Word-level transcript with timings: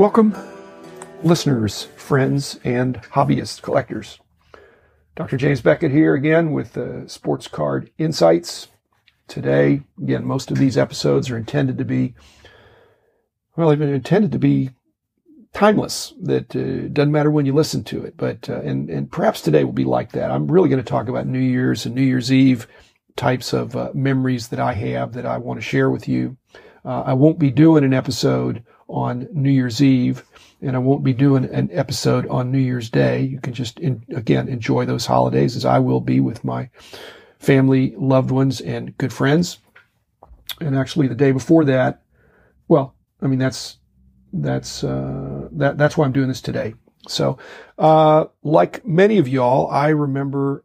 Welcome, 0.00 0.34
listeners, 1.22 1.82
friends, 1.94 2.58
and 2.64 3.02
hobbyist 3.02 3.60
collectors. 3.60 4.18
Dr. 5.14 5.36
James 5.36 5.60
Beckett 5.60 5.90
here 5.90 6.14
again 6.14 6.52
with 6.52 6.78
Sports 7.06 7.48
Card 7.48 7.90
Insights. 7.98 8.68
Today, 9.28 9.82
again, 10.02 10.24
most 10.24 10.50
of 10.50 10.56
these 10.56 10.78
episodes 10.78 11.28
are 11.28 11.36
intended 11.36 11.76
to 11.76 11.84
be, 11.84 12.14
well, 13.58 13.76
been 13.76 13.92
intended 13.92 14.32
to 14.32 14.38
be 14.38 14.70
timeless. 15.52 16.14
That 16.18 16.56
uh, 16.56 16.88
doesn't 16.88 17.12
matter 17.12 17.30
when 17.30 17.44
you 17.44 17.52
listen 17.52 17.84
to 17.84 18.02
it, 18.02 18.16
but 18.16 18.48
uh, 18.48 18.62
and 18.62 18.88
and 18.88 19.12
perhaps 19.12 19.42
today 19.42 19.64
will 19.64 19.72
be 19.74 19.84
like 19.84 20.12
that. 20.12 20.30
I'm 20.30 20.50
really 20.50 20.70
going 20.70 20.82
to 20.82 20.90
talk 20.90 21.08
about 21.08 21.26
New 21.26 21.38
Year's 21.38 21.84
and 21.84 21.94
New 21.94 22.00
Year's 22.00 22.32
Eve 22.32 22.66
types 23.16 23.52
of 23.52 23.76
uh, 23.76 23.90
memories 23.92 24.48
that 24.48 24.60
I 24.60 24.72
have 24.72 25.12
that 25.12 25.26
I 25.26 25.36
want 25.36 25.60
to 25.60 25.62
share 25.62 25.90
with 25.90 26.08
you. 26.08 26.38
Uh, 26.84 27.02
I 27.06 27.12
won't 27.12 27.38
be 27.38 27.50
doing 27.50 27.84
an 27.84 27.92
episode 27.92 28.64
on 28.88 29.28
New 29.32 29.50
Year's 29.50 29.82
Eve, 29.82 30.24
and 30.60 30.74
I 30.74 30.78
won't 30.78 31.04
be 31.04 31.12
doing 31.12 31.44
an 31.44 31.70
episode 31.72 32.26
on 32.28 32.50
New 32.50 32.58
Year's 32.58 32.90
Day. 32.90 33.22
You 33.22 33.40
can 33.40 33.52
just 33.52 33.78
in, 33.78 34.04
again 34.14 34.48
enjoy 34.48 34.84
those 34.84 35.06
holidays 35.06 35.56
as 35.56 35.64
I 35.64 35.78
will 35.78 36.00
be 36.00 36.20
with 36.20 36.44
my 36.44 36.70
family, 37.38 37.94
loved 37.96 38.30
ones, 38.30 38.60
and 38.60 38.96
good 38.98 39.12
friends. 39.12 39.58
And 40.60 40.76
actually, 40.76 41.08
the 41.08 41.14
day 41.14 41.32
before 41.32 41.64
that, 41.66 42.02
well, 42.68 42.94
I 43.22 43.26
mean 43.26 43.38
that's 43.38 43.78
that's 44.32 44.84
uh, 44.84 45.48
that 45.52 45.78
that's 45.78 45.96
why 45.96 46.04
I'm 46.04 46.12
doing 46.12 46.28
this 46.28 46.40
today. 46.40 46.74
So, 47.08 47.38
uh, 47.78 48.26
like 48.42 48.86
many 48.86 49.18
of 49.18 49.28
y'all, 49.28 49.70
I 49.70 49.88
remember 49.88 50.64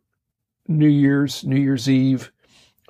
New 0.68 0.88
Year's, 0.88 1.44
New 1.44 1.60
Year's 1.60 1.90
Eve. 1.90 2.32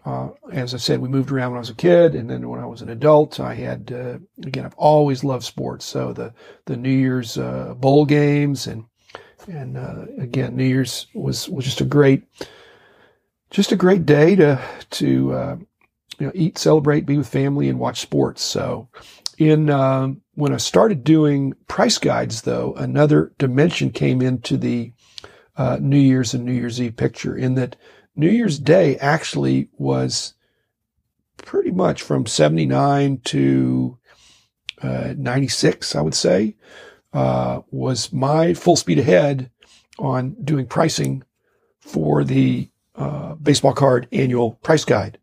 Uh, 0.05 0.30
as 0.52 0.73
I 0.73 0.77
said, 0.77 1.00
we 1.02 1.09
moved 1.09 1.32
around 1.32 1.52
when 1.52 1.58
I 1.58 1.59
was 1.59 1.71
a 1.71 1.76
kid, 1.76 2.13
and 2.13 2.30
then 2.30 2.48
when 2.48 2.60
I 2.60 2.66
was 2.66 2.82
an 2.82 2.90
adult, 2.90 3.40
I 3.40 3.55
had 3.55 3.91
uh, 3.91 4.20
again. 4.46 4.66
I've 4.66 4.76
always 4.76 5.24
loved 5.24 5.43
sports, 5.43 5.85
so 5.85 6.13
the 6.13 6.34
the 6.66 6.77
New 6.77 6.91
Year's 6.91 7.38
uh, 7.38 7.74
bowl 7.76 8.05
games 8.05 8.68
and 8.68 8.85
and 9.48 9.77
uh, 9.77 10.05
again, 10.20 10.55
New 10.55 10.65
Year's 10.65 11.07
was 11.15 11.49
was 11.49 11.65
just 11.65 11.82
a 11.82 11.85
great 11.85 12.24
just 13.49 13.71
a 13.71 13.76
great 13.76 14.05
day 14.05 14.35
to 14.35 14.62
to 14.91 15.65
you 16.20 16.27
know 16.27 16.32
eat, 16.34 16.58
celebrate, 16.58 17.05
be 17.05 17.18
with 17.18 17.27
family, 17.27 17.70
and 17.70 17.80
watch 17.80 17.99
sports. 17.99 18.41
So 18.41 18.87
in 19.37 19.70
um, 19.70 20.21
when 20.35 20.54
I 20.54 20.58
started 20.58 21.04
doing 21.04 21.54
price 21.68 21.98
guides, 21.98 22.43
though, 22.43 22.74
another 22.74 23.34
dimension 23.37 23.91
came 23.91 24.21
into 24.21 24.58
the 24.58 24.93
uh, 25.58 25.77
New 25.82 25.99
Year's 25.99 26.34
and 26.34 26.46
New 26.46 26.54
Year's 26.54 26.82
Eve 26.82 26.96
picture. 26.96 27.35
In 27.35 27.55
that 27.55 27.76
New 28.16 28.30
Year's 28.30 28.60
Day 28.60 28.98
actually 28.98 29.70
was 29.77 30.34
pretty 31.38 31.71
much 31.71 32.02
from 32.02 32.26
'79 32.26 33.20
to 33.26 33.98
uh, 34.82 35.13
'96, 35.18 35.96
I 35.96 36.02
would 36.02 36.16
say, 36.16 36.55
uh, 37.13 37.62
was 37.71 38.13
my 38.13 38.54
full 38.54 38.76
speed 38.76 38.99
ahead 38.99 39.52
on 39.98 40.36
doing 40.43 40.66
pricing 40.66 41.24
for 41.80 42.24
the 42.24 42.70
uh, 42.96 43.36
baseball 43.36 43.74
card 43.74 44.08
annual 44.12 44.54
price 44.63 44.86
guide, 44.86 45.20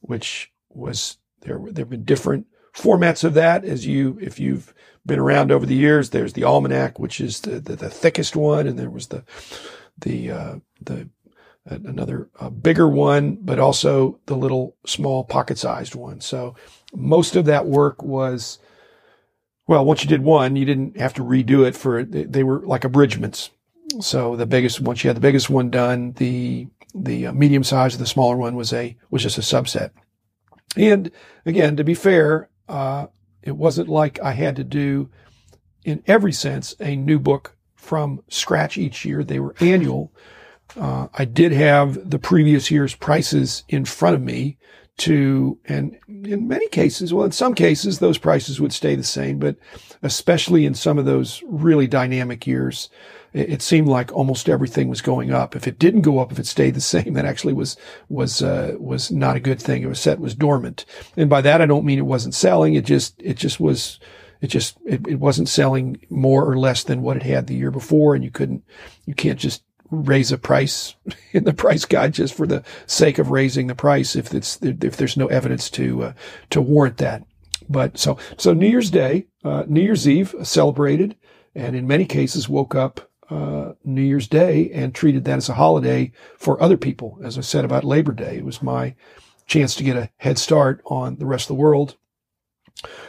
which 0.00 0.52
was 0.70 1.18
there. 1.40 1.58
There 1.70 1.84
have 1.84 1.90
been 1.90 2.04
different 2.04 2.46
formats 2.74 3.24
of 3.24 3.34
that 3.34 3.64
as 3.64 3.86
you, 3.86 4.18
if 4.20 4.38
you've 4.38 4.74
been 5.04 5.18
around 5.18 5.50
over 5.50 5.64
the 5.64 5.74
years, 5.74 6.10
there's 6.10 6.34
the 6.34 6.44
almanac, 6.44 6.98
which 6.98 7.20
is 7.20 7.40
the, 7.40 7.60
the, 7.60 7.76
the 7.76 7.90
thickest 7.90 8.36
one. 8.36 8.66
And 8.66 8.78
there 8.78 8.90
was 8.90 9.08
the, 9.08 9.24
the, 9.98 10.30
uh, 10.30 10.54
the, 10.80 11.08
another 11.66 12.28
uh, 12.38 12.50
bigger 12.50 12.88
one, 12.88 13.38
but 13.42 13.58
also 13.58 14.18
the 14.26 14.36
little 14.36 14.76
small 14.86 15.24
pocket 15.24 15.58
sized 15.58 15.94
one. 15.94 16.20
So 16.20 16.54
most 16.94 17.36
of 17.36 17.44
that 17.46 17.66
work 17.66 18.02
was, 18.02 18.58
well, 19.66 19.84
once 19.84 20.02
you 20.02 20.08
did 20.08 20.22
one, 20.22 20.56
you 20.56 20.64
didn't 20.64 20.96
have 20.96 21.14
to 21.14 21.22
redo 21.22 21.66
it 21.66 21.74
for, 21.74 22.04
they 22.04 22.44
were 22.44 22.60
like 22.60 22.84
abridgments. 22.84 23.50
So 24.00 24.36
the 24.36 24.46
biggest, 24.46 24.80
once 24.80 25.02
you 25.02 25.08
had 25.08 25.16
the 25.16 25.20
biggest 25.20 25.50
one 25.50 25.70
done, 25.70 26.12
the, 26.12 26.68
the 26.94 27.26
uh, 27.26 27.32
medium 27.32 27.64
size 27.64 27.94
of 27.94 28.00
the 28.00 28.06
smaller 28.06 28.36
one 28.36 28.56
was 28.56 28.72
a, 28.72 28.96
was 29.10 29.22
just 29.22 29.38
a 29.38 29.40
subset. 29.40 29.90
And 30.76 31.10
again, 31.44 31.76
to 31.76 31.84
be 31.84 31.94
fair, 31.94 32.48
uh, 32.68 33.06
it 33.42 33.56
wasn't 33.56 33.88
like 33.88 34.20
I 34.20 34.32
had 34.32 34.56
to 34.56 34.64
do, 34.64 35.10
in 35.84 36.02
every 36.06 36.32
sense, 36.32 36.74
a 36.80 36.96
new 36.96 37.18
book 37.18 37.56
from 37.74 38.22
scratch 38.28 38.76
each 38.76 39.04
year. 39.04 39.22
They 39.22 39.38
were 39.38 39.54
annual. 39.60 40.12
Uh, 40.76 41.08
I 41.14 41.24
did 41.24 41.52
have 41.52 42.10
the 42.10 42.18
previous 42.18 42.70
year's 42.70 42.94
prices 42.94 43.64
in 43.68 43.84
front 43.84 44.16
of 44.16 44.22
me 44.22 44.58
to, 44.98 45.58
and 45.66 45.96
in 46.08 46.48
many 46.48 46.68
cases, 46.68 47.12
well, 47.12 47.26
in 47.26 47.32
some 47.32 47.54
cases, 47.54 47.98
those 47.98 48.18
prices 48.18 48.60
would 48.60 48.72
stay 48.72 48.94
the 48.94 49.04
same, 49.04 49.38
but 49.38 49.56
especially 50.02 50.64
in 50.64 50.74
some 50.74 50.98
of 50.98 51.04
those 51.04 51.42
really 51.46 51.86
dynamic 51.86 52.46
years, 52.46 52.88
it, 53.34 53.50
it 53.50 53.62
seemed 53.62 53.88
like 53.88 54.10
almost 54.12 54.48
everything 54.48 54.88
was 54.88 55.02
going 55.02 55.32
up. 55.32 55.54
If 55.54 55.68
it 55.68 55.78
didn't 55.78 56.00
go 56.00 56.18
up, 56.18 56.32
if 56.32 56.38
it 56.38 56.46
stayed 56.46 56.74
the 56.74 56.80
same, 56.96 57.14
that 57.14 57.26
actually 57.26 57.52
was 57.52 57.76
was 58.08 58.42
uh, 58.42 58.74
was 58.78 59.10
not 59.10 59.36
a 59.36 59.40
good 59.40 59.60
thing. 59.60 59.82
It 59.82 59.88
was 59.88 60.00
set 60.00 60.18
was 60.18 60.34
dormant, 60.34 60.86
and 61.16 61.28
by 61.28 61.42
that 61.42 61.60
I 61.60 61.66
don't 61.66 61.84
mean 61.84 61.98
it 61.98 62.06
wasn't 62.06 62.34
selling. 62.34 62.74
It 62.74 62.86
just 62.86 63.20
it 63.22 63.36
just 63.36 63.60
was 63.60 64.00
it 64.40 64.48
just 64.48 64.78
it, 64.86 65.06
it 65.06 65.20
wasn't 65.20 65.48
selling 65.48 66.00
more 66.08 66.50
or 66.50 66.58
less 66.58 66.82
than 66.82 67.02
what 67.02 67.18
it 67.18 67.22
had 67.22 67.46
the 67.46 67.54
year 67.54 67.70
before, 67.70 68.14
and 68.14 68.24
you 68.24 68.30
couldn't 68.30 68.64
you 69.04 69.14
can't 69.14 69.38
just 69.38 69.62
raise 69.90 70.32
a 70.32 70.38
price 70.38 70.94
in 71.32 71.44
the 71.44 71.52
price 71.52 71.84
guide 71.84 72.14
just 72.14 72.34
for 72.34 72.46
the 72.46 72.62
sake 72.86 73.18
of 73.18 73.30
raising 73.30 73.66
the 73.66 73.74
price 73.74 74.16
if 74.16 74.32
it's 74.34 74.58
if 74.62 74.96
there's 74.96 75.16
no 75.16 75.26
evidence 75.26 75.70
to 75.70 76.04
uh, 76.04 76.12
to 76.50 76.60
warrant 76.60 76.98
that. 76.98 77.24
But 77.68 77.98
so 77.98 78.18
so 78.36 78.52
New 78.52 78.68
Year's 78.68 78.90
Day, 78.90 79.26
uh, 79.44 79.64
New 79.66 79.82
Year's 79.82 80.08
Eve 80.08 80.34
celebrated, 80.42 81.16
and 81.54 81.74
in 81.74 81.86
many 81.86 82.04
cases 82.04 82.48
woke 82.48 82.74
up 82.74 83.10
uh, 83.30 83.72
New 83.84 84.02
Year's 84.02 84.28
Day 84.28 84.70
and 84.72 84.94
treated 84.94 85.24
that 85.24 85.38
as 85.38 85.48
a 85.48 85.54
holiday 85.54 86.12
for 86.36 86.62
other 86.62 86.76
people. 86.76 87.18
As 87.24 87.38
I 87.38 87.40
said 87.40 87.64
about 87.64 87.84
Labor 87.84 88.12
Day, 88.12 88.36
it 88.36 88.44
was 88.44 88.62
my 88.62 88.94
chance 89.46 89.74
to 89.76 89.84
get 89.84 89.96
a 89.96 90.10
head 90.16 90.38
start 90.38 90.80
on 90.86 91.16
the 91.16 91.26
rest 91.26 91.44
of 91.44 91.56
the 91.56 91.60
world. 91.60 91.96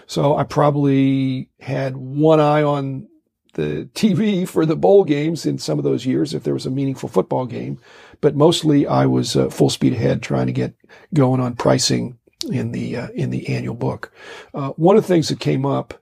So 0.05 0.35
I 0.35 0.43
probably 0.43 1.49
had 1.59 1.97
one 1.97 2.39
eye 2.39 2.63
on 2.63 3.07
the 3.57 3.89
TV 3.95 4.47
for 4.47 4.65
the 4.65 4.75
bowl 4.75 5.03
games 5.03 5.45
in 5.45 5.57
some 5.57 5.79
of 5.79 5.83
those 5.83 6.05
years 6.05 6.33
if 6.33 6.43
there 6.43 6.53
was 6.53 6.67
a 6.67 6.71
meaningful 6.71 7.09
football 7.09 7.47
game, 7.47 7.79
but 8.21 8.35
mostly 8.35 8.85
I 8.85 9.07
was 9.07 9.35
uh, 9.35 9.49
full 9.49 9.71
speed 9.71 9.93
ahead 9.93 10.21
trying 10.21 10.45
to 10.45 10.53
get 10.53 10.75
going 11.13 11.41
on 11.41 11.55
pricing 11.55 12.19
in 12.51 12.71
the 12.71 12.95
uh, 12.95 13.07
in 13.15 13.31
the 13.31 13.49
annual 13.49 13.73
book. 13.73 14.13
Uh, 14.53 14.69
one 14.71 14.95
of 14.95 15.03
the 15.03 15.07
things 15.07 15.29
that 15.29 15.39
came 15.39 15.65
up 15.65 15.95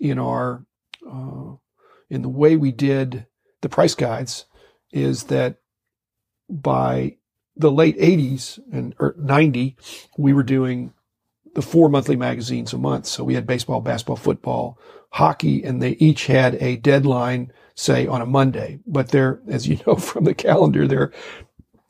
in 0.00 0.18
our 0.18 0.64
uh, 1.06 1.52
in 2.08 2.22
the 2.22 2.30
way 2.30 2.56
we 2.56 2.72
did 2.72 3.26
the 3.60 3.68
price 3.68 3.94
guides 3.94 4.46
is 4.90 5.24
that 5.24 5.58
by 6.48 7.16
the 7.56 7.70
late 7.70 7.98
80s 7.98 8.58
and 8.72 8.94
90, 9.18 9.76
we 10.16 10.32
were 10.32 10.42
doing 10.42 10.94
the 11.54 11.62
four 11.62 11.88
monthly 11.88 12.16
magazines 12.16 12.72
a 12.72 12.78
month. 12.78 13.06
So 13.06 13.24
we 13.24 13.34
had 13.34 13.46
baseball, 13.46 13.80
basketball, 13.80 14.16
football, 14.16 14.78
hockey, 15.10 15.62
and 15.62 15.82
they 15.82 15.92
each 15.92 16.26
had 16.26 16.54
a 16.56 16.76
deadline, 16.76 17.52
say 17.74 18.06
on 18.06 18.22
a 18.22 18.26
Monday. 18.26 18.80
But 18.86 19.08
there, 19.08 19.40
as 19.48 19.68
you 19.68 19.78
know 19.86 19.96
from 19.96 20.24
the 20.24 20.34
calendar, 20.34 20.86
there 20.86 21.02
are 21.02 21.12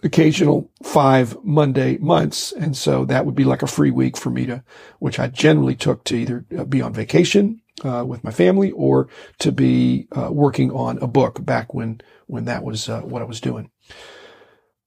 occasional 0.03 0.71
five 0.83 1.37
Monday 1.45 1.97
months. 1.99 2.53
And 2.53 2.77
so 2.77 3.05
that 3.05 3.25
would 3.25 3.37
be 3.37 3.45
like 3.45 3.63
a 3.63 3.69
free 3.69 3.91
week 3.91 4.17
for 4.17 4.31
me 4.31 4.47
to, 4.47 4.65
which 4.99 5.19
I 5.19 5.29
generally 5.29 5.77
took 5.77 6.05
to 6.05 6.17
either 6.17 6.41
be 6.69 6.83
on 6.83 6.93
vacation 6.93 7.61
uh, 7.85 8.05
with 8.07 8.25
my 8.25 8.31
family 8.31 8.73
or 8.73 9.09
to 9.39 9.53
be 9.53 10.09
uh, 10.13 10.31
working 10.33 10.71
on 10.73 10.99
a 10.99 11.07
book 11.07 11.45
back 11.45 11.73
when 11.73 12.01
when 12.27 12.45
that 12.47 12.65
was 12.65 12.89
uh, 12.89 13.01
what 13.03 13.23
I 13.23 13.27
was 13.27 13.41
doing. 13.41 13.71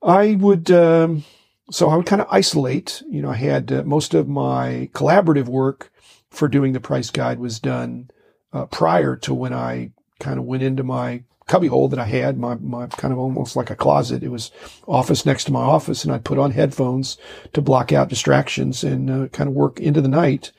I 0.01 0.35
would 0.35 0.71
um, 0.71 1.23
so 1.71 1.89
I 1.89 1.95
would 1.95 2.05
kind 2.05 2.21
of 2.21 2.27
isolate. 2.29 3.03
You 3.09 3.21
know, 3.21 3.31
I 3.31 3.35
had 3.35 3.71
uh, 3.71 3.83
most 3.83 4.13
of 4.13 4.27
my 4.27 4.89
collaborative 4.93 5.47
work 5.47 5.91
for 6.29 6.47
doing 6.47 6.73
the 6.73 6.79
price 6.79 7.09
guide 7.09 7.39
was 7.39 7.59
done 7.59 8.09
uh, 8.53 8.65
prior 8.65 9.15
to 9.17 9.33
when 9.33 9.53
I 9.53 9.91
kind 10.19 10.39
of 10.39 10.45
went 10.45 10.63
into 10.63 10.83
my 10.83 11.23
cubbyhole 11.47 11.89
that 11.89 11.99
I 11.99 12.05
had, 12.05 12.39
my, 12.39 12.55
my 12.55 12.87
kind 12.87 13.13
of 13.13 13.19
almost 13.19 13.55
like 13.55 13.69
a 13.69 13.75
closet. 13.75 14.23
It 14.23 14.29
was 14.29 14.51
office 14.87 15.25
next 15.25 15.43
to 15.45 15.53
my 15.53 15.61
office 15.61 16.03
and 16.03 16.13
I'd 16.13 16.23
put 16.23 16.39
on 16.39 16.51
headphones 16.51 17.17
to 17.53 17.61
block 17.61 17.91
out 17.91 18.09
distractions 18.09 18.83
and 18.83 19.09
uh, 19.09 19.27
kind 19.27 19.47
of 19.47 19.55
work 19.55 19.79
into 19.79 20.01
the 20.01 20.07
night 20.07 20.51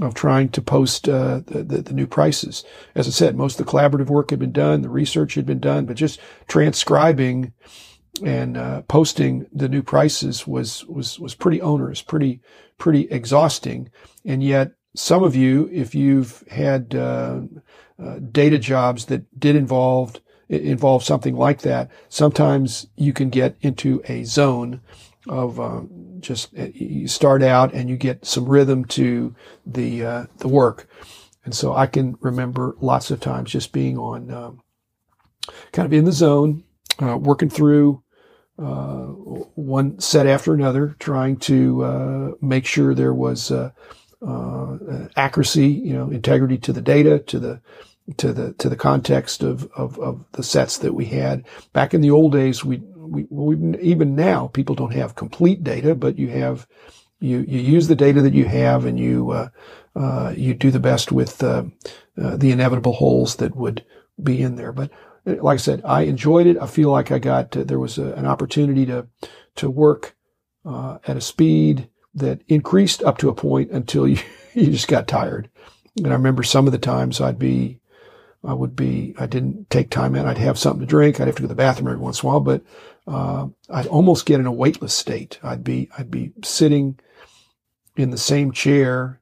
of 0.00 0.14
trying 0.14 0.48
to 0.50 0.62
post 0.62 1.08
uh, 1.08 1.40
the, 1.46 1.64
the, 1.64 1.82
the, 1.82 1.92
new 1.92 2.06
prices. 2.06 2.64
As 2.94 3.08
I 3.08 3.10
said, 3.10 3.36
most 3.36 3.58
of 3.58 3.66
the 3.66 3.72
collaborative 3.72 4.06
work 4.06 4.30
had 4.30 4.38
been 4.38 4.52
done, 4.52 4.82
the 4.82 4.88
research 4.88 5.34
had 5.34 5.46
been 5.46 5.58
done, 5.58 5.86
but 5.86 5.96
just 5.96 6.20
transcribing 6.46 7.52
and 8.20 8.56
uh, 8.56 8.82
posting 8.82 9.46
the 9.52 9.68
new 9.68 9.82
prices 9.82 10.46
was 10.46 10.84
was 10.86 11.18
was 11.18 11.34
pretty 11.34 11.60
onerous, 11.60 12.02
pretty 12.02 12.40
pretty 12.78 13.08
exhausting. 13.10 13.90
And 14.24 14.42
yet, 14.42 14.72
some 14.94 15.22
of 15.22 15.34
you, 15.34 15.68
if 15.72 15.94
you've 15.94 16.44
had 16.50 16.94
uh, 16.94 17.40
uh 18.02 18.18
data 18.30 18.58
jobs 18.58 19.06
that 19.06 19.38
did 19.38 19.56
involve 19.56 20.16
involve 20.48 21.04
something 21.04 21.36
like 21.36 21.62
that, 21.62 21.90
sometimes 22.08 22.86
you 22.96 23.12
can 23.12 23.30
get 23.30 23.56
into 23.60 24.02
a 24.06 24.24
zone 24.24 24.80
of 25.28 25.60
um, 25.60 25.88
just 26.20 26.56
uh, 26.58 26.68
you 26.72 27.06
start 27.06 27.42
out 27.42 27.72
and 27.74 27.90
you 27.90 27.96
get 27.96 28.24
some 28.24 28.46
rhythm 28.46 28.84
to 28.84 29.34
the 29.66 30.04
uh, 30.04 30.26
the 30.38 30.48
work. 30.48 30.88
And 31.44 31.54
so 31.54 31.74
I 31.74 31.86
can 31.86 32.16
remember 32.20 32.76
lots 32.80 33.10
of 33.10 33.20
times 33.20 33.50
just 33.50 33.72
being 33.72 33.96
on, 33.96 34.30
um, 34.30 34.60
kind 35.72 35.86
of 35.86 35.94
in 35.94 36.04
the 36.04 36.12
zone, 36.12 36.64
uh, 36.98 37.16
working 37.16 37.48
through 37.48 38.02
uh, 38.58 39.06
one 39.54 39.98
set 40.00 40.26
after 40.26 40.52
another, 40.52 40.96
trying 40.98 41.36
to 41.36 41.84
uh, 41.84 42.32
make 42.40 42.66
sure 42.66 42.94
there 42.94 43.14
was 43.14 43.50
uh, 43.50 43.70
uh, 44.26 44.78
accuracy, 45.16 45.68
you 45.68 45.92
know, 45.92 46.10
integrity 46.10 46.58
to 46.58 46.72
the 46.72 46.80
data, 46.82 47.20
to 47.20 47.38
the 47.38 47.60
to 48.16 48.32
the 48.32 48.52
to 48.54 48.68
the 48.68 48.76
context 48.76 49.42
of, 49.42 49.70
of, 49.72 49.98
of 50.00 50.24
the 50.32 50.42
sets 50.42 50.78
that 50.78 50.94
we 50.94 51.04
had 51.06 51.44
back 51.72 51.94
in 51.94 52.00
the 52.00 52.10
old 52.10 52.32
days. 52.32 52.64
We 52.64 52.78
we, 52.96 53.26
even 53.80 54.16
now 54.16 54.48
people 54.48 54.74
don't 54.74 54.94
have 54.94 55.14
complete 55.14 55.62
data, 55.62 55.94
but 55.94 56.18
you 56.18 56.28
have 56.28 56.66
you 57.20 57.44
you 57.46 57.60
use 57.60 57.86
the 57.88 57.94
data 57.96 58.22
that 58.22 58.34
you 58.34 58.46
have 58.46 58.84
and 58.86 58.98
you 58.98 59.30
uh, 59.30 59.48
uh, 59.94 60.34
you 60.36 60.54
do 60.54 60.70
the 60.70 60.80
best 60.80 61.12
with 61.12 61.38
the 61.38 61.70
inevitable 62.16 62.94
holes 62.94 63.36
that 63.36 63.54
would 63.54 63.84
be 64.20 64.42
in 64.42 64.56
there. 64.56 64.72
But 64.72 64.90
like 65.36 65.54
I 65.54 65.58
said, 65.58 65.82
I 65.84 66.02
enjoyed 66.02 66.46
it. 66.46 66.58
I 66.58 66.66
feel 66.66 66.90
like 66.90 67.10
I 67.10 67.18
got 67.18 67.52
to, 67.52 67.64
there 67.64 67.78
was 67.78 67.98
a, 67.98 68.12
an 68.14 68.26
opportunity 68.26 68.86
to 68.86 69.06
to 69.56 69.70
work 69.70 70.16
uh, 70.64 70.98
at 71.06 71.16
a 71.16 71.20
speed 71.20 71.88
that 72.14 72.42
increased 72.48 73.02
up 73.02 73.18
to 73.18 73.28
a 73.28 73.34
point 73.34 73.70
until 73.70 74.06
you 74.08 74.18
you 74.54 74.70
just 74.70 74.88
got 74.88 75.08
tired. 75.08 75.50
And 75.96 76.08
I 76.08 76.12
remember 76.12 76.42
some 76.42 76.66
of 76.66 76.72
the 76.72 76.78
times 76.78 77.20
I'd 77.20 77.38
be 77.38 77.80
I 78.44 78.54
would 78.54 78.76
be 78.76 79.14
I 79.18 79.26
didn't 79.26 79.68
take 79.70 79.90
time 79.90 80.14
out. 80.14 80.26
I'd 80.26 80.38
have 80.38 80.58
something 80.58 80.80
to 80.80 80.86
drink. 80.86 81.20
I'd 81.20 81.26
have 81.26 81.36
to 81.36 81.42
go 81.42 81.48
to 81.48 81.54
the 81.54 81.54
bathroom 81.54 81.88
every 81.88 82.00
once 82.00 82.22
in 82.22 82.28
a 82.28 82.32
while, 82.32 82.40
but 82.40 82.62
uh, 83.06 83.48
I'd 83.70 83.86
almost 83.86 84.26
get 84.26 84.40
in 84.40 84.46
a 84.46 84.52
weightless 84.52 84.94
state. 84.94 85.38
I'd 85.42 85.64
be 85.64 85.88
I'd 85.98 86.10
be 86.10 86.32
sitting 86.44 86.98
in 87.96 88.10
the 88.10 88.18
same 88.18 88.52
chair, 88.52 89.20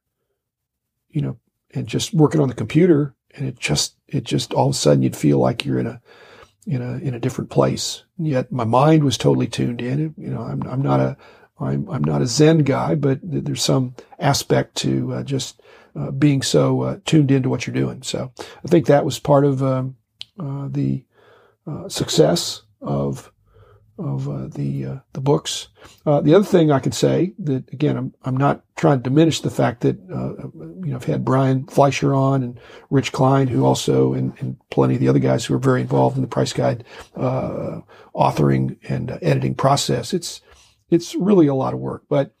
you 1.09 1.21
know, 1.21 1.37
and 1.73 1.87
just 1.87 2.13
working 2.13 2.41
on 2.41 2.47
the 2.47 2.53
computer 2.53 3.15
and 3.37 3.47
it 3.47 3.59
just 3.59 3.95
it 4.07 4.23
just 4.23 4.53
all 4.53 4.69
of 4.69 4.75
a 4.75 4.77
sudden 4.77 5.03
you'd 5.03 5.15
feel 5.15 5.39
like 5.39 5.65
you're 5.65 5.79
in 5.79 5.87
a 5.87 6.01
in 6.65 6.81
a 6.81 6.97
in 6.97 7.13
a 7.13 7.19
different 7.19 7.49
place. 7.49 8.03
Yet 8.17 8.51
my 8.51 8.65
mind 8.65 9.03
was 9.03 9.17
totally 9.17 9.47
tuned 9.47 9.81
in. 9.81 10.13
You 10.17 10.29
know, 10.29 10.41
I'm 10.41 10.61
I'm 10.63 10.81
not 10.81 10.99
a 10.99 11.17
I'm 11.59 11.89
I'm 11.89 12.03
not 12.03 12.21
a 12.21 12.27
Zen 12.27 12.59
guy, 12.59 12.95
but 12.95 13.19
there's 13.23 13.63
some 13.63 13.95
aspect 14.19 14.75
to 14.77 15.13
uh, 15.13 15.23
just 15.23 15.61
uh, 15.95 16.11
being 16.11 16.41
so 16.41 16.81
uh, 16.81 16.99
tuned 17.05 17.31
into 17.31 17.49
what 17.49 17.65
you're 17.65 17.73
doing. 17.73 18.03
So 18.03 18.31
I 18.37 18.67
think 18.67 18.85
that 18.85 19.05
was 19.05 19.19
part 19.19 19.45
of 19.45 19.63
um, 19.63 19.95
uh, 20.39 20.67
the 20.69 21.03
uh, 21.65 21.89
success 21.89 22.61
of 22.81 23.31
of 23.97 24.29
uh, 24.29 24.47
the 24.47 24.85
uh, 24.85 24.95
the 25.13 25.21
books. 25.21 25.69
Uh, 26.05 26.21
the 26.21 26.33
other 26.33 26.45
thing 26.45 26.71
I 26.71 26.79
could 26.79 26.93
say 26.93 27.33
that 27.39 27.71
again, 27.73 27.97
I'm 27.97 28.13
I'm 28.23 28.37
not 28.37 28.63
trying 28.75 28.99
to 28.99 29.03
diminish 29.03 29.41
the 29.41 29.49
fact 29.49 29.81
that 29.81 29.97
uh, 30.11 30.47
you 30.53 30.91
know 30.91 30.95
I've 30.95 31.05
had 31.05 31.25
Brian 31.25 31.65
Fleischer 31.65 32.13
on 32.13 32.43
and 32.43 32.59
Rich 32.89 33.11
Klein, 33.11 33.47
who 33.47 33.65
also 33.65 34.13
and, 34.13 34.33
and 34.39 34.57
plenty 34.69 34.95
of 34.95 34.99
the 34.99 35.09
other 35.09 35.19
guys 35.19 35.45
who 35.45 35.53
are 35.55 35.59
very 35.59 35.81
involved 35.81 36.15
in 36.15 36.21
the 36.21 36.27
price 36.27 36.53
guide 36.53 36.83
uh, 37.15 37.81
authoring 38.15 38.77
and 38.89 39.11
uh, 39.11 39.19
editing 39.21 39.55
process. 39.55 40.13
It's 40.13 40.41
it's 40.89 41.15
really 41.15 41.47
a 41.47 41.55
lot 41.55 41.73
of 41.73 41.79
work, 41.79 42.03
but 42.09 42.33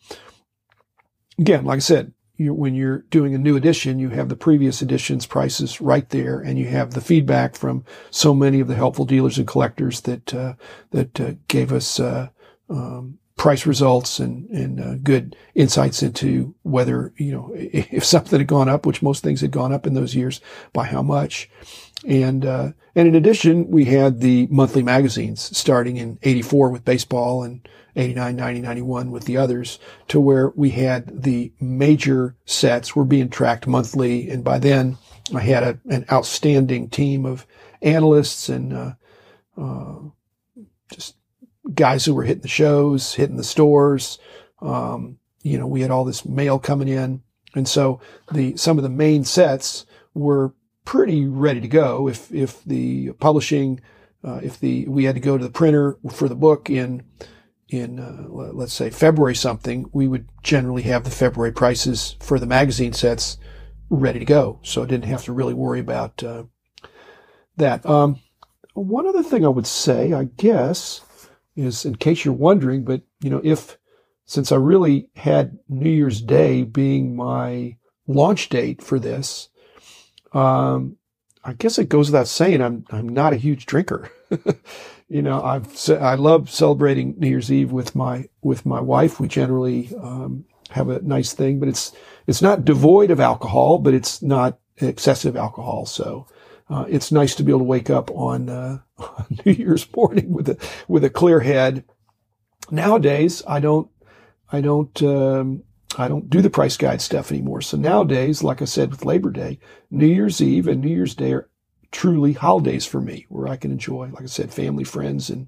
again, 1.39 1.65
like 1.65 1.77
I 1.77 1.79
said, 1.79 2.13
you, 2.37 2.53
when 2.53 2.75
you're 2.75 2.99
doing 3.09 3.33
a 3.33 3.39
new 3.39 3.55
edition, 3.55 3.99
you 3.99 4.09
have 4.09 4.29
the 4.29 4.35
previous 4.35 4.81
edition's 4.81 5.25
prices 5.25 5.81
right 5.81 6.07
there, 6.09 6.39
and 6.39 6.57
you 6.57 6.67
have 6.67 6.93
the 6.93 7.01
feedback 7.01 7.55
from 7.55 7.83
so 8.11 8.33
many 8.33 8.59
of 8.59 8.67
the 8.67 8.75
helpful 8.75 9.05
dealers 9.05 9.37
and 9.37 9.47
collectors 9.47 10.01
that 10.01 10.33
uh, 10.33 10.53
that 10.91 11.19
uh, 11.19 11.33
gave 11.47 11.73
us 11.73 11.99
uh, 11.99 12.29
um, 12.69 13.17
price 13.37 13.65
results 13.65 14.19
and 14.19 14.49
and 14.49 14.79
uh, 14.79 14.95
good 14.95 15.35
insights 15.55 16.03
into 16.03 16.53
whether 16.63 17.13
you 17.17 17.31
know 17.31 17.51
if 17.55 18.05
something 18.05 18.39
had 18.39 18.47
gone 18.47 18.69
up, 18.69 18.85
which 18.85 19.01
most 19.01 19.23
things 19.23 19.41
had 19.41 19.51
gone 19.51 19.73
up 19.73 19.87
in 19.87 19.93
those 19.93 20.15
years, 20.15 20.39
by 20.73 20.85
how 20.85 21.01
much. 21.01 21.49
And 22.07 22.45
uh, 22.45 22.71
and 22.95 23.07
in 23.07 23.15
addition, 23.15 23.69
we 23.71 23.85
had 23.85 24.19
the 24.19 24.47
monthly 24.51 24.83
magazines 24.83 25.57
starting 25.57 25.97
in 25.97 26.19
'84 26.21 26.69
with 26.69 26.85
baseball 26.85 27.43
and 27.43 27.67
89, 27.97 28.35
90, 28.35 28.61
91 28.61 29.11
with 29.11 29.25
the 29.25 29.37
others 29.37 29.79
to 30.07 30.19
where 30.19 30.49
we 30.55 30.69
had 30.69 31.23
the 31.23 31.51
major 31.59 32.35
sets 32.45 32.95
were 32.95 33.05
being 33.05 33.29
tracked 33.29 33.67
monthly. 33.67 34.29
And 34.29 34.43
by 34.43 34.59
then 34.59 34.97
I 35.33 35.41
had 35.41 35.63
a, 35.63 35.79
an 35.89 36.05
outstanding 36.11 36.89
team 36.89 37.25
of 37.25 37.45
analysts 37.81 38.49
and, 38.49 38.73
uh, 38.73 38.91
uh, 39.57 39.95
just 40.91 41.15
guys 41.73 42.05
who 42.05 42.13
were 42.13 42.23
hitting 42.23 42.43
the 42.43 42.47
shows, 42.47 43.15
hitting 43.15 43.37
the 43.37 43.43
stores. 43.43 44.19
Um, 44.61 45.17
you 45.41 45.57
know, 45.57 45.67
we 45.67 45.81
had 45.81 45.91
all 45.91 46.05
this 46.05 46.25
mail 46.25 46.59
coming 46.59 46.87
in. 46.87 47.23
And 47.55 47.67
so 47.67 47.99
the, 48.31 48.55
some 48.57 48.77
of 48.77 48.83
the 48.83 48.89
main 48.89 49.23
sets 49.23 49.85
were 50.13 50.53
pretty 50.85 51.25
ready 51.25 51.61
to 51.61 51.67
go. 51.67 52.07
If, 52.07 52.31
if 52.31 52.63
the 52.63 53.11
publishing, 53.13 53.81
uh, 54.23 54.39
if 54.43 54.59
the, 54.59 54.87
we 54.87 55.05
had 55.05 55.15
to 55.15 55.21
go 55.21 55.37
to 55.37 55.43
the 55.43 55.49
printer 55.49 55.97
for 56.11 56.29
the 56.29 56.35
book 56.35 56.69
in, 56.69 57.03
in 57.69 57.99
uh, 57.99 58.27
let's 58.29 58.73
say 58.73 58.89
February 58.89 59.35
something, 59.35 59.89
we 59.91 60.07
would 60.07 60.29
generally 60.43 60.83
have 60.83 61.03
the 61.03 61.11
February 61.11 61.51
prices 61.51 62.15
for 62.19 62.39
the 62.39 62.45
magazine 62.45 62.93
sets 62.93 63.37
ready 63.89 64.19
to 64.19 64.25
go, 64.25 64.59
so 64.63 64.83
I 64.83 64.85
didn't 64.85 65.09
have 65.09 65.23
to 65.25 65.33
really 65.33 65.53
worry 65.53 65.79
about 65.79 66.23
uh, 66.23 66.43
that. 67.57 67.85
Um, 67.85 68.19
one 68.73 69.07
other 69.07 69.23
thing 69.23 69.45
I 69.45 69.49
would 69.49 69.67
say, 69.67 70.13
I 70.13 70.25
guess, 70.25 71.01
is 71.55 71.85
in 71.85 71.95
case 71.95 72.23
you're 72.23 72.33
wondering, 72.33 72.83
but 72.83 73.01
you 73.21 73.29
know, 73.29 73.41
if 73.43 73.77
since 74.25 74.51
I 74.51 74.57
really 74.57 75.09
had 75.15 75.57
New 75.67 75.89
Year's 75.89 76.21
Day 76.21 76.63
being 76.63 77.15
my 77.15 77.77
launch 78.07 78.49
date 78.49 78.81
for 78.81 78.99
this, 78.99 79.49
um, 80.33 80.97
I 81.43 81.53
guess 81.53 81.79
it 81.79 81.89
goes 81.89 82.11
without 82.11 82.27
saying 82.27 82.61
I'm 82.61 82.85
I'm 82.91 83.09
not 83.09 83.33
a 83.33 83.37
huge 83.37 83.65
drinker. 83.65 84.11
you 85.09 85.21
know, 85.21 85.41
I've 85.41 85.89
I 85.89 86.15
love 86.15 86.49
celebrating 86.49 87.15
New 87.17 87.29
Year's 87.29 87.51
Eve 87.51 87.71
with 87.71 87.95
my 87.95 88.27
with 88.41 88.65
my 88.65 88.81
wife. 88.81 89.19
We 89.19 89.27
generally 89.27 89.89
um, 90.01 90.45
have 90.71 90.89
a 90.89 91.01
nice 91.01 91.33
thing, 91.33 91.59
but 91.59 91.69
it's 91.69 91.93
it's 92.27 92.41
not 92.41 92.65
devoid 92.65 93.11
of 93.11 93.19
alcohol, 93.19 93.79
but 93.79 93.93
it's 93.93 94.21
not 94.21 94.59
excessive 94.77 95.37
alcohol. 95.37 95.85
So 95.85 96.27
uh, 96.69 96.85
it's 96.89 97.11
nice 97.11 97.35
to 97.35 97.43
be 97.43 97.51
able 97.51 97.59
to 97.59 97.65
wake 97.65 97.89
up 97.89 98.11
on, 98.11 98.49
uh, 98.49 98.79
New 99.45 99.53
Year's 99.53 99.87
morning 99.95 100.31
with 100.31 100.49
a 100.49 100.57
with 100.87 101.03
a 101.03 101.09
clear 101.09 101.39
head. 101.39 101.85
Nowadays, 102.69 103.41
I 103.47 103.61
don't 103.61 103.89
I 104.51 104.59
don't 104.59 105.01
um, 105.03 105.63
I 105.97 106.07
don't 106.09 106.29
do 106.29 106.41
the 106.41 106.49
price 106.49 106.75
guide 106.75 107.01
stuff 107.01 107.31
anymore. 107.31 107.61
So 107.61 107.77
nowadays, 107.77 108.43
like 108.43 108.61
I 108.61 108.65
said 108.65 108.91
with 108.91 109.05
Labor 109.05 109.31
Day, 109.31 109.59
New 109.89 110.07
Year's 110.07 110.41
Eve 110.41 110.67
and 110.67 110.81
New 110.81 110.89
Year's 110.89 111.15
Day 111.15 111.31
are 111.33 111.49
truly 111.91 112.33
holidays 112.33 112.85
for 112.85 113.01
me 113.01 113.25
where 113.29 113.47
I 113.47 113.55
can 113.55 113.71
enjoy, 113.71 114.09
like 114.13 114.23
I 114.23 114.27
said, 114.27 114.53
family, 114.53 114.83
friends, 114.83 115.29
and 115.29 115.47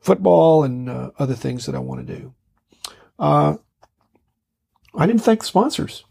football 0.00 0.64
and 0.64 0.88
uh, 0.88 1.10
other 1.18 1.34
things 1.34 1.66
that 1.66 1.74
I 1.74 1.78
want 1.78 2.06
to 2.06 2.16
do. 2.16 2.34
Uh, 3.18 3.56
I 4.96 5.06
didn't 5.06 5.22
thank 5.22 5.40
the 5.40 5.46
sponsors. 5.46 6.04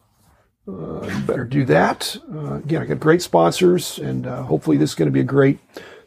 Uh, 0.68 1.20
better 1.22 1.46
do 1.46 1.66
that. 1.66 2.18
Uh, 2.34 2.56
again, 2.56 2.82
I 2.82 2.86
got 2.86 3.00
great 3.00 3.22
sponsors, 3.22 4.00
and 4.00 4.26
uh, 4.26 4.44
hopefully 4.44 4.78
this 4.78 4.92
is 4.92 4.96
going 4.96 5.08
to 5.08 5.14
be 5.14 5.20
a 5.20 5.24
great 5.24 5.60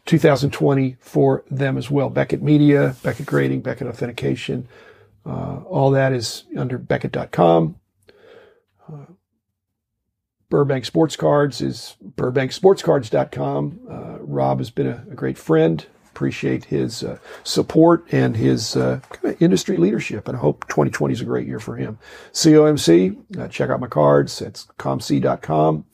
2020 0.06 0.96
for 1.00 1.44
them 1.50 1.76
as 1.76 1.90
well. 1.90 2.08
Beckett 2.08 2.42
Media, 2.42 2.96
Beckett 3.02 3.26
Grading, 3.26 3.60
Beckett 3.60 3.86
Authentication. 3.86 4.66
Uh, 5.26 5.58
all 5.66 5.90
that 5.90 6.12
is 6.12 6.44
under 6.56 6.78
Beckett.com. 6.78 7.76
Burbank 10.48 10.84
Sports 10.84 11.16
Cards 11.16 11.60
is 11.60 11.96
burbanksportscards.com. 12.16 13.80
Uh, 13.90 14.18
Rob 14.20 14.58
has 14.58 14.70
been 14.70 14.86
a, 14.86 15.04
a, 15.10 15.14
great 15.14 15.36
friend. 15.36 15.84
Appreciate 16.10 16.66
his 16.66 17.02
uh, 17.02 17.18
support 17.42 18.06
and 18.12 18.36
his 18.36 18.76
uh, 18.76 19.00
kind 19.10 19.34
of 19.34 19.42
industry 19.42 19.76
leadership, 19.76 20.28
and 20.28 20.36
I 20.36 20.40
hope 20.40 20.66
2020 20.68 21.12
is 21.12 21.20
a 21.20 21.24
great 21.24 21.46
year 21.46 21.58
for 21.58 21.76
him. 21.76 21.98
COMC, 22.32 23.38
uh, 23.38 23.48
check 23.48 23.70
out 23.70 23.80
my 23.80 23.88
cards. 23.88 24.40
It's 24.40 24.66
comc.com. 24.78 25.84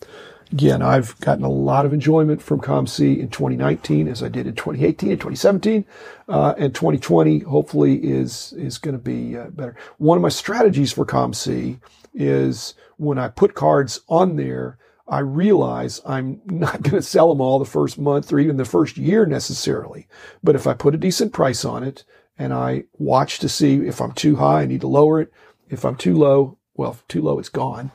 Again, 0.53 0.83
I've 0.83 1.19
gotten 1.21 1.45
a 1.45 1.51
lot 1.51 1.87
of 1.87 1.95
enjoyment 1.95 2.43
from 2.43 2.61
ComC 2.61 3.19
in 3.19 3.31
2019 3.31 4.07
as 4.07 4.23
I 4.23 4.29
did 4.29 4.47
in 4.47 4.55
2018 4.55 5.11
and 5.11 5.19
2017. 5.19 5.87
Uh, 6.29 6.55
and 6.59 6.75
2020 6.75 7.39
hopefully 7.41 7.97
is, 7.97 8.53
is 8.59 8.77
going 8.77 8.95
to 8.95 9.03
be 9.03 9.37
uh, 9.37 9.49
better. 9.49 9.75
One 9.97 10.19
of 10.19 10.23
my 10.23 10.29
strategies 10.29 10.93
for 10.93 11.07
ComC 11.07 11.81
is 12.13 12.75
when 12.99 13.19
I 13.19 13.29
put 13.29 13.55
cards 13.55 14.01
on 14.09 14.37
there, 14.37 14.79
I 15.09 15.21
realize 15.21 16.03
I'm 16.05 16.43
not 16.47 16.83
going 16.83 16.97
to 16.97 17.03
sell 17.03 17.31
them 17.31 17.41
all 17.41 17.59
the 17.59 17.65
first 17.65 17.99
month 17.99 18.31
or 18.31 18.39
even 18.39 18.59
the 18.59 18.67
first 18.67 18.99
year 18.99 19.25
necessarily. 19.25 20.07
But 20.45 20.55
if 20.55 20.67
I 20.67 20.75
put 20.75 20.95
a 20.95 20.99
decent 20.99 21.33
price 21.33 21.65
on 21.65 21.83
it 21.83 22.05
and 22.39 22.53
I 22.53 22.85
watch 22.99 23.39
to 23.39 23.49
see 23.49 23.77
if 23.87 24.03
I'm 24.03 24.13
too 24.13 24.37
high, 24.37 24.63
I 24.63 24.67
need 24.67 24.83
to 24.83 24.87
lower 24.87 25.19
it. 25.19 25.33
If 25.71 25.87
I'm 25.87 25.97
too 25.97 26.15
low, 26.15 26.59
well, 26.75 26.99
too 27.09 27.23
low, 27.23 27.39
it's 27.39 27.49
gone. 27.49 27.91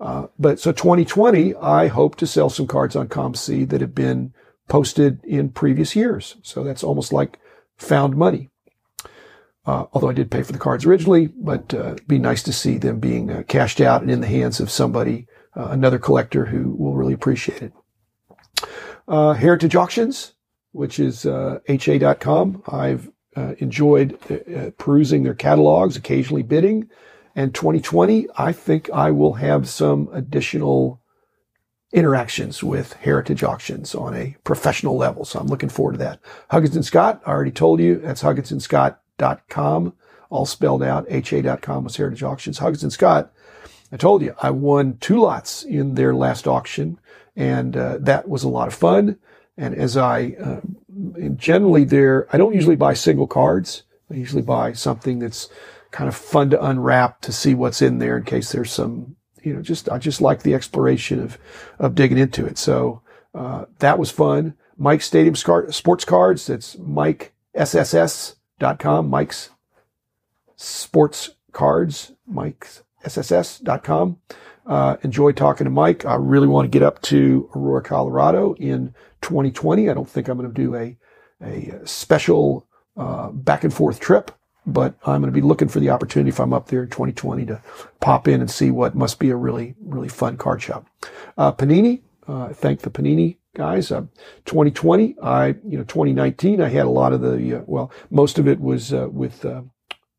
Uh, 0.00 0.26
but 0.38 0.58
so 0.58 0.72
2020, 0.72 1.54
I 1.56 1.88
hope 1.88 2.16
to 2.16 2.26
sell 2.26 2.48
some 2.48 2.66
cards 2.66 2.96
on 2.96 3.08
ComC 3.08 3.68
that 3.68 3.82
have 3.82 3.94
been 3.94 4.32
posted 4.68 5.22
in 5.24 5.50
previous 5.50 5.94
years. 5.94 6.36
So 6.42 6.64
that's 6.64 6.82
almost 6.82 7.12
like 7.12 7.38
found 7.76 8.16
money. 8.16 8.48
Uh, 9.66 9.84
although 9.92 10.08
I 10.08 10.14
did 10.14 10.30
pay 10.30 10.42
for 10.42 10.52
the 10.52 10.58
cards 10.58 10.86
originally, 10.86 11.26
but 11.26 11.74
uh, 11.74 11.92
it'd 11.92 12.08
be 12.08 12.18
nice 12.18 12.42
to 12.44 12.52
see 12.52 12.78
them 12.78 12.98
being 12.98 13.30
uh, 13.30 13.42
cashed 13.46 13.80
out 13.80 14.00
and 14.00 14.10
in 14.10 14.22
the 14.22 14.26
hands 14.26 14.58
of 14.58 14.70
somebody 14.70 15.26
uh, 15.54 15.68
another 15.70 15.98
collector 15.98 16.46
who 16.46 16.74
will 16.74 16.94
really 16.94 17.12
appreciate 17.12 17.62
it. 17.62 17.72
Uh, 19.06 19.34
Heritage 19.34 19.76
Auctions, 19.76 20.32
which 20.72 20.98
is 20.98 21.24
ha.com. 21.24 22.62
I've 22.68 23.10
enjoyed 23.58 24.18
perusing 24.78 25.24
their 25.24 25.34
catalogs, 25.34 25.96
occasionally 25.96 26.42
bidding. 26.42 26.88
And 27.40 27.54
2020, 27.54 28.26
I 28.36 28.52
think 28.52 28.90
I 28.90 29.10
will 29.10 29.32
have 29.32 29.66
some 29.66 30.10
additional 30.12 31.00
interactions 31.90 32.62
with 32.62 32.92
Heritage 32.92 33.42
Auctions 33.42 33.94
on 33.94 34.14
a 34.14 34.36
professional 34.44 34.98
level. 34.98 35.24
So 35.24 35.38
I'm 35.38 35.46
looking 35.46 35.70
forward 35.70 35.92
to 35.92 35.98
that. 36.00 36.20
Huggins 36.50 36.76
and 36.76 36.84
Scott, 36.84 37.22
I 37.24 37.30
already 37.30 37.50
told 37.50 37.80
you, 37.80 37.96
that's 37.96 38.22
hugginsandscott.com, 38.22 39.94
all 40.28 40.44
spelled 40.44 40.82
out. 40.82 41.10
ha.com 41.10 41.84
was 41.84 41.96
Heritage 41.96 42.22
Auctions. 42.22 42.58
Huggins 42.58 42.82
and 42.82 42.92
Scott, 42.92 43.32
I 43.90 43.96
told 43.96 44.20
you, 44.20 44.34
I 44.42 44.50
won 44.50 44.98
two 44.98 45.22
lots 45.22 45.62
in 45.62 45.94
their 45.94 46.14
last 46.14 46.46
auction, 46.46 47.00
and 47.36 47.74
uh, 47.74 47.96
that 48.02 48.28
was 48.28 48.44
a 48.44 48.50
lot 48.50 48.68
of 48.68 48.74
fun. 48.74 49.16
And 49.56 49.74
as 49.74 49.96
I 49.96 50.36
uh, 50.38 50.60
generally 51.36 51.84
there, 51.84 52.28
I 52.34 52.36
don't 52.36 52.54
usually 52.54 52.76
buy 52.76 52.92
single 52.92 53.26
cards. 53.26 53.84
I 54.10 54.16
usually 54.16 54.42
buy 54.42 54.74
something 54.74 55.20
that's 55.20 55.48
kind 55.90 56.08
of 56.08 56.14
fun 56.14 56.50
to 56.50 56.64
unwrap 56.64 57.20
to 57.22 57.32
see 57.32 57.54
what's 57.54 57.82
in 57.82 57.98
there 57.98 58.16
in 58.16 58.22
case 58.24 58.52
there's 58.52 58.72
some, 58.72 59.16
you 59.42 59.54
know, 59.54 59.62
just, 59.62 59.88
I 59.88 59.98
just 59.98 60.20
like 60.20 60.42
the 60.42 60.54
exploration 60.54 61.20
of, 61.20 61.38
of 61.78 61.94
digging 61.94 62.18
into 62.18 62.46
it. 62.46 62.58
So, 62.58 63.02
uh, 63.34 63.64
that 63.78 63.98
was 63.98 64.10
fun. 64.10 64.54
Mike 64.76 65.00
Stadium 65.02 65.36
Scar- 65.36 65.70
Sports 65.72 66.04
Cards. 66.04 66.46
That's 66.46 66.76
MikeSSS.com. 66.76 69.08
Mike's 69.08 69.50
Sports 70.56 71.30
Cards. 71.52 72.12
MikeSSS.com. 72.32 74.18
Uh, 74.66 74.96
enjoy 75.02 75.32
talking 75.32 75.64
to 75.64 75.70
Mike. 75.70 76.04
I 76.04 76.14
really 76.14 76.46
want 76.46 76.66
to 76.66 76.70
get 76.70 76.82
up 76.82 77.02
to 77.02 77.50
Aurora, 77.54 77.82
Colorado 77.82 78.54
in 78.54 78.94
2020. 79.22 79.90
I 79.90 79.94
don't 79.94 80.08
think 80.08 80.28
I'm 80.28 80.38
going 80.38 80.52
to 80.52 80.54
do 80.54 80.74
a, 80.74 80.96
a 81.42 81.86
special 81.86 82.66
uh, 82.96 83.30
back 83.30 83.64
and 83.64 83.74
forth 83.74 84.00
trip, 84.00 84.30
but 84.66 84.94
I'm 85.06 85.20
going 85.20 85.32
to 85.32 85.40
be 85.40 85.46
looking 85.46 85.68
for 85.68 85.80
the 85.80 85.90
opportunity 85.90 86.28
if 86.28 86.40
I'm 86.40 86.52
up 86.52 86.68
there 86.68 86.82
in 86.82 86.90
2020 86.90 87.46
to 87.46 87.62
pop 88.00 88.28
in 88.28 88.40
and 88.40 88.50
see 88.50 88.70
what 88.70 88.94
must 88.94 89.18
be 89.18 89.30
a 89.30 89.36
really, 89.36 89.74
really 89.80 90.08
fun 90.08 90.36
card 90.36 90.62
shop. 90.62 90.86
Uh, 91.36 91.52
Panini, 91.52 92.02
uh, 92.28 92.52
thank 92.52 92.80
the 92.80 92.90
Panini 92.90 93.38
guys. 93.54 93.90
Uh, 93.90 94.02
2020, 94.44 95.16
I, 95.22 95.46
you 95.66 95.78
know, 95.78 95.84
2019, 95.84 96.60
I 96.60 96.68
had 96.68 96.86
a 96.86 96.90
lot 96.90 97.12
of 97.12 97.20
the, 97.20 97.58
uh, 97.58 97.62
well, 97.66 97.90
most 98.10 98.38
of 98.38 98.46
it 98.46 98.60
was 98.60 98.92
uh, 98.92 99.08
with, 99.10 99.44
uh, 99.44 99.62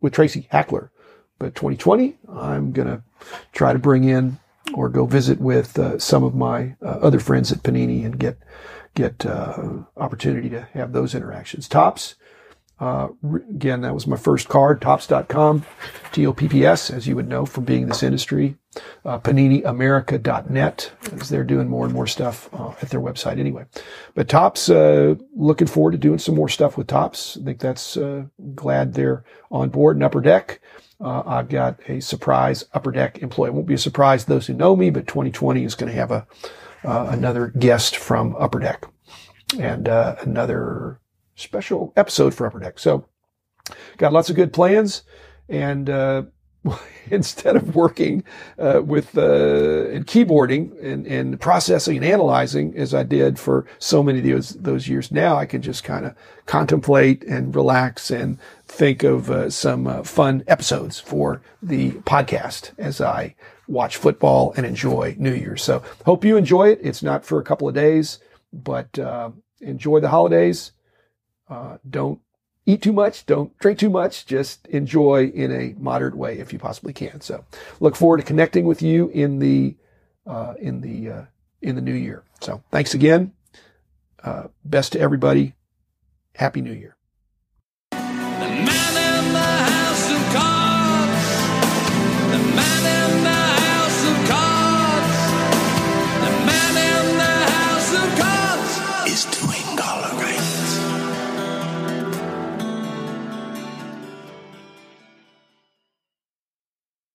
with 0.01 0.13
Tracy 0.13 0.48
Hackler. 0.51 0.91
But 1.39 1.55
2020, 1.55 2.17
I'm 2.29 2.71
going 2.71 2.88
to 2.88 3.03
try 3.51 3.74
to 3.74 3.79
bring 3.79 4.03
in 4.03 4.39
or 4.75 4.89
go 4.89 5.05
visit 5.05 5.39
with 5.41 5.79
some 6.00 6.24
of 6.24 6.36
my 6.36 6.75
other 6.81 7.19
friends 7.19 7.51
at 7.51 7.63
Panini 7.63 8.05
and 8.05 8.19
get 8.19 8.38
get 8.93 9.25
opportunity 9.98 10.50
to 10.50 10.62
have 10.74 10.93
those 10.93 11.15
interactions. 11.15 11.67
Topps, 11.67 12.13
uh, 12.81 13.07
again, 13.50 13.81
that 13.81 13.93
was 13.93 14.07
my 14.07 14.17
first 14.17 14.50
card. 14.50 14.81
topps.com, 14.81 15.65
T-O-P-P-S, 16.11 16.89
as 16.89 17.07
you 17.07 17.15
would 17.15 17.29
know 17.29 17.45
from 17.45 17.63
being 17.63 17.83
in 17.83 17.89
this 17.89 18.03
industry. 18.03 18.57
Uh, 19.05 19.19
PaniniAmerica.net, 19.19 20.91
as 21.13 21.29
they're 21.29 21.43
doing 21.43 21.69
more 21.69 21.85
and 21.85 21.93
more 21.93 22.07
stuff 22.07 22.50
uh, 22.53 22.73
at 22.81 22.89
their 22.89 23.01
website 23.01 23.39
anyway. 23.39 23.65
But 24.15 24.27
Topps, 24.27 24.69
looking 24.69 25.67
forward 25.67 25.91
to 25.91 25.97
doing 25.97 26.19
some 26.19 26.35
more 26.35 26.50
stuff 26.50 26.77
with 26.77 26.88
Topps. 26.88 27.38
I 27.39 27.45
think 27.45 27.59
that's 27.59 27.97
glad 28.55 28.93
they're 28.93 29.23
on 29.50 29.69
board. 29.69 29.95
And 29.95 30.03
Upper 30.03 30.21
Deck, 30.21 30.59
uh, 31.01 31.23
I've 31.25 31.50
got 31.50 31.79
a 31.88 32.00
surprise 32.00 32.63
upper 32.73 32.91
deck 32.91 33.19
employee. 33.19 33.50
It 33.50 33.53
won't 33.53 33.67
be 33.67 33.73
a 33.73 33.79
surprise 33.79 34.23
to 34.23 34.29
those 34.29 34.47
who 34.47 34.53
know 34.53 34.75
me, 34.75 34.91
but 34.91 35.07
2020 35.07 35.63
is 35.63 35.75
going 35.75 35.91
to 35.91 35.97
have 35.97 36.11
a 36.11 36.27
uh, 36.83 37.07
another 37.11 37.47
guest 37.47 37.95
from 37.95 38.35
Upper 38.38 38.59
Deck 38.59 38.85
and 39.59 39.88
uh, 39.88 40.15
another 40.21 41.00
special 41.41 41.93
episode 41.95 42.33
for 42.33 42.48
Upper 42.48 42.60
Deck. 42.60 42.79
So, 42.79 43.05
got 43.98 44.13
lots 44.13 44.29
of 44.29 44.36
good 44.36 44.53
plans, 44.53 45.03
and 45.50 45.89
uh, 45.89 46.24
instead 47.10 47.55
of 47.55 47.75
working 47.75 48.24
uh, 48.60 48.81
with 48.83 49.17
uh, 49.17 49.89
and 49.89 50.05
keyboarding 50.05 50.71
and, 50.83 51.07
and 51.07 51.39
processing 51.39 51.98
and 51.98 52.05
analyzing 52.05 52.75
as 52.77 52.93
I 52.93 53.03
did 53.03 53.39
for 53.39 53.65
so 53.79 54.03
many 54.03 54.19
of 54.19 54.25
those 54.25 54.50
those 54.50 54.88
years, 54.88 55.12
now 55.12 55.36
I 55.36 55.45
can 55.45 55.62
just 55.62 55.83
kind 55.83 56.05
of 56.05 56.15
contemplate 56.45 57.24
and 57.24 57.55
relax 57.55 58.12
and 58.12 58.38
think 58.67 59.03
of 59.03 59.31
uh, 59.31 59.50
some 59.50 59.88
uh, 59.88 60.03
fun 60.03 60.43
episodes 60.48 61.00
for 61.00 61.41
the 61.62 61.91
podcast 61.91 62.71
as 62.77 63.01
I 63.01 63.36
watch 63.67 63.98
football 63.98 64.53
and 64.57 64.65
enjoy 64.65 65.15
New 65.17 65.33
Year's. 65.33 65.63
So 65.63 65.81
hope 66.05 66.25
you 66.25 66.38
enjoy 66.38 66.69
it. 66.69 66.79
It's 66.81 67.01
not 67.01 67.25
for 67.25 67.39
a 67.39 67.43
couple 67.43 67.67
of 67.67 67.74
days, 67.74 68.19
but 68.51 69.00
uh, 69.00 69.31
enjoy 69.62 70.00
the 70.00 70.10
holidays. 70.10 70.74
Uh, 71.51 71.77
don't 71.88 72.22
eat 72.65 72.81
too 72.81 72.93
much. 72.93 73.25
Don't 73.25 73.55
drink 73.60 73.77
too 73.77 73.89
much. 73.89 74.25
Just 74.25 74.65
enjoy 74.67 75.25
in 75.25 75.51
a 75.51 75.75
moderate 75.77 76.15
way 76.15 76.39
if 76.39 76.53
you 76.53 76.60
possibly 76.60 76.93
can. 76.93 77.20
So 77.20 77.43
look 77.81 77.98
forward 77.98 78.17
to 78.17 78.24
connecting 78.24 78.65
with 78.65 78.81
you 78.81 79.10
in 79.10 79.39
the, 79.39 79.75
uh, 80.25 80.53
in 80.60 80.79
the, 80.79 81.12
uh, 81.12 81.25
in 81.62 81.75
the 81.75 81.81
new 81.81 81.93
year. 81.93 82.24
So 82.39 82.63
thanks 82.72 82.93
again. 82.93 83.34
Uh, 84.24 84.48
best 84.63 84.93
to 84.93 85.00
everybody. 85.00 85.53
Happy 86.36 86.62
New 86.62 86.72
Year. 86.72 86.96